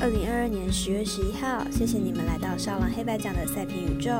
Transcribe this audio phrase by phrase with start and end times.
[0.00, 4.10] 二零二二年十月十一号，谢谢你们来到少狼黑白奖的赛评宇宙。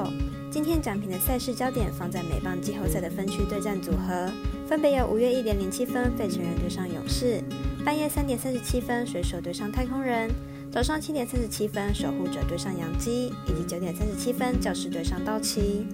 [0.51, 4.31] 今天奖评的赛事焦点放在美棒季后赛的分区对战组合，
[4.69, 7.43] 分别有五月一点零七分费城人对上勇士，
[7.85, 10.31] 半夜三点三十七分水手对上太空人，
[10.71, 15.87] 早上七点三十七分守护者对上洋基，以及九点三十七分教士对上道奇。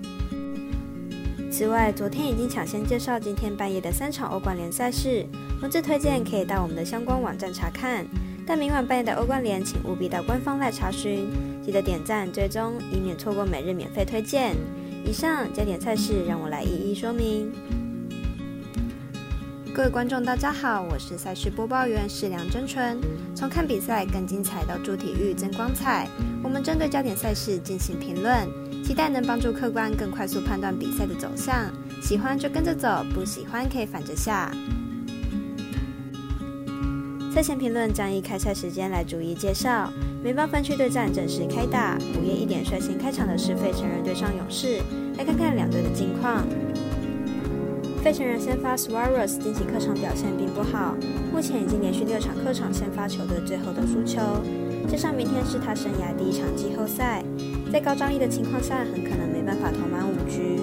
[1.58, 5.26] 此外，昨天已经抢先介绍今天半夜的三场欧冠联赛事，
[5.60, 8.06] 文字推荐可以到我们的相关网站查看。
[8.46, 11.28] 但明晚半夜的欧冠联，请务必到官方来查询，
[11.60, 14.54] 记得点赞追踪，以免错过每日免费推荐。
[15.04, 17.50] 以上焦点赛事，让我来一一说明。
[19.74, 23.00] 各位观众，大家好，我是赛事播报员是梁真纯。
[23.34, 26.08] 从看比赛更精彩到助体育增光彩，
[26.40, 28.48] 我们针对焦点赛事进行评论。
[28.88, 31.70] 期待能帮助客观更快速判断比赛的走向，
[32.00, 34.50] 喜欢就跟着走，不喜欢可以反着下。
[37.30, 39.92] 赛前评论将以开赛时间来逐一介绍。
[40.24, 44.78] 美邦分区对战正式开打，午夜一点率先开场的是费城人对上勇士，
[45.18, 46.42] 来看看两队的近况。
[48.02, 50.96] 费城人先发 Suarez 近期客场表现并不好，
[51.30, 54.18] 目前已经连续六场客场先发球队最后都输球。
[54.90, 57.22] 加上明天是他生涯第一场季后赛，
[57.72, 60.60] 在高张力的情况下，很可能没办法投满五局。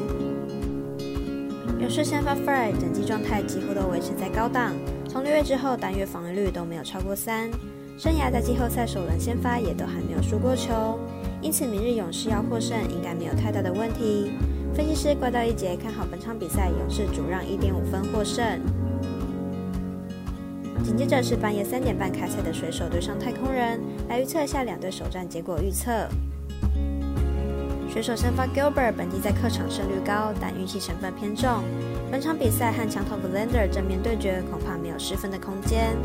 [1.80, 4.74] 勇士先发 Fry 整季状态几乎都维持在高档，
[5.08, 7.50] 从六月之后单月防御率都没有超过三，
[7.98, 10.98] 生涯在季后赛首轮先发也都还没有输过球，
[11.42, 14.32] 因此明日勇士要获胜应该没有太大的问题。
[14.74, 18.60] 分析师怪盗一节看好本场比赛勇士主让一点五分获胜。
[20.84, 25.92] 紧接着是半夜三点半开赛的水手对上太空人，来预测一下两队首战结果预测。
[27.96, 31.64] 选手先发 Gilbert 本季在客场胜率高，但运气成分偏重。
[32.12, 35.96] 本场比赛和强投 Verlander 正面对决，恐怕没有失分的空间。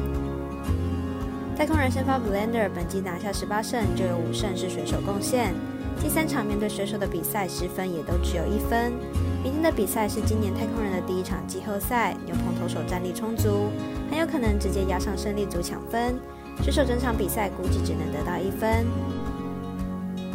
[1.56, 5.52] 太空人先发 Verlander 本季拿下十八胜，就有五胜是选手贡献。
[6.00, 8.92] 第三场面对水手的比赛，失分也都只有一分。
[9.42, 13.68] 明天的比赛是今年太空人的第一场季后赛，牛棚投手战力充足。
[14.08, 16.14] 很有可能直接压上胜利组抢分，
[16.62, 18.86] 水手整场比赛估计只能得到一分。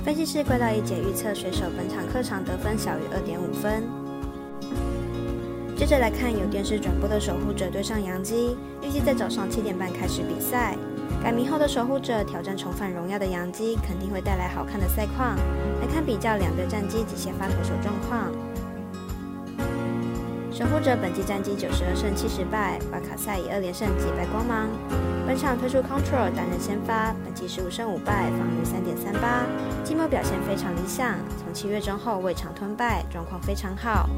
[0.06, 3.82] 分析师怪盗一姐预测水手本场客场得分小于二点五分。
[5.76, 10.78] 接着来看有电视转播的守护者对上洋基，预计在早上七点半开始比赛。
[11.24, 15.36] 改名后的守护者挑战重返荣耀的洋基，肯定会带来好看的赛况。
[15.82, 18.32] 来看比较两队战绩及先发投手状况。
[20.52, 24.70] 守护者本季战绩九十二胜七十败，瓦卡赛以二连胜击败光芒。
[25.36, 29.44] 本场推出 Control 担任先发，本季十五胜五败，防御三点三八，
[29.84, 31.18] 季末表现非常理想。
[31.38, 34.10] 从七月中后未尝吞败，状况非常好。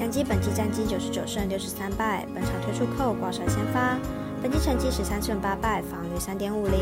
[0.00, 3.96] 杨基本季战绩九十九胜六十三败，本场推出扣挂帅先发，
[4.42, 6.76] 本季成绩十三胜八败，防御三点五零。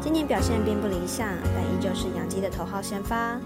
[0.00, 3.38] 今年表现并不理想，但依旧是杨基的头号先发。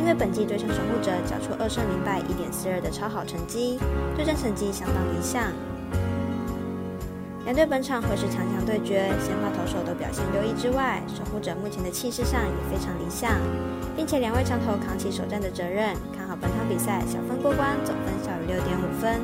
[0.00, 3.78] 因为本季对上守护者缴出二胜零败一点四二的超好成绩，
[4.16, 5.52] 对战成绩相当理想。
[7.48, 13.40] 两队本场会是强强对决，先发投手都表现优异之外，守护者目前的气势上也非常理想，
[13.96, 19.22] 并且两位强投扛起首战的责任，看好本场比赛小分过关，总分小于六点五分。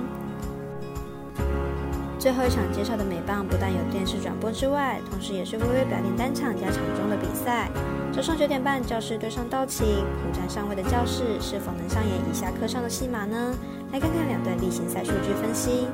[2.19, 7.69] 最后一场介绍的美棒不但有电视转播之外，同时也是微微表定单场加场中的比赛。
[8.11, 13.55] 早上九点半，教室对上道奇，苦战上位的教室是否能上演以下课上的戏码呢？
[13.93, 15.89] 来看看两队例行赛数据分析。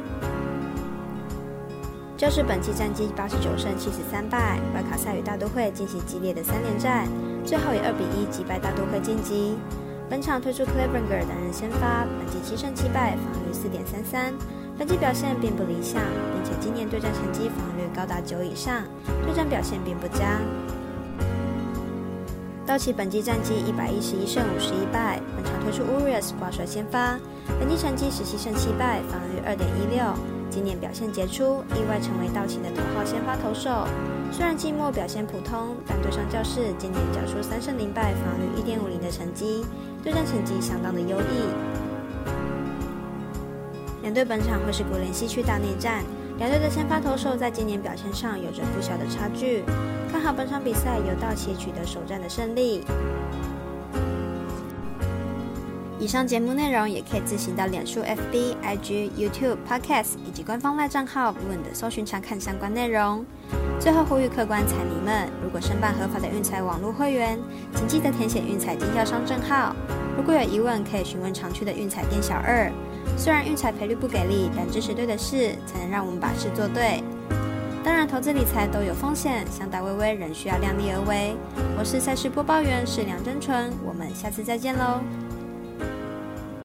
[2.21, 7.09] 教室本季战绩八十九胜七十三败，外卡赛与大都会进行激烈的三连战，
[7.47, 9.57] 最后以二比一击败大都会晋级。
[10.11, 14.35] 本场推出 Clevenger 担任先发，本季七胜七败，防御四点三三，
[14.77, 16.03] 本季表现并不理想，
[16.37, 18.85] 并且今年对战成绩防御率高达九以上，
[19.25, 20.43] 对战表现并不佳。
[22.67, 27.19] 道奇本季战绩一百一十一胜五十一败，本场推出 Urias 挂帅先发，
[27.59, 30.05] 本季成绩十七胜七败，防御二点一六。
[30.51, 33.87] 今年表现杰出，意外成为道奇的头号先发投手。
[34.33, 39.65] 虽然季末表现普通，但对上教室今年缴出三胜零败，防御一点五零的成绩，
[40.03, 41.47] 对战成绩相当的优异。
[44.03, 46.03] 两队本场会是国联西区大内战。
[46.39, 49.63] 两队的先发投手在今年表现上有着不小的差距，
[50.11, 52.83] 看好本场比赛由道奇取得首战的胜利。
[56.01, 63.23] 以上节目内容也可以自行到脸书、FB、IG、YouTube、Podcast 以及官方赖账号 Moon 的搜寻查看相关内容。
[63.79, 67.39] 最后呼吁客官彩迷们，如果申办合法的运彩网络会员，
[67.75, 69.77] 请记得填写运彩经销商证号。
[70.17, 72.73] 如果有疑问，可以询问常去的运彩店小二。
[73.19, 77.05] 虽然运彩赔率不给力，但支持对的事，才能让我们把事做对。
[77.85, 81.37] 当然，投资理财都有风险，想打微微仍需要量力而为。
[81.79, 85.01] 我是赛事播报员是梁真纯，我们下次再见喽。